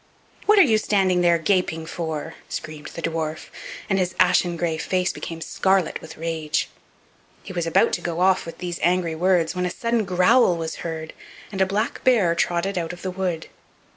[0.47, 3.49] "What are you standing there gaping for?" screamed the dwarf,
[3.87, 6.69] and his ashen gray face became scarlet with rage.
[7.43, 10.77] He was about to go off with these angry words when a sudden growl was
[10.77, 11.13] heard,
[11.51, 13.45] and a black bear trotted out of the wood.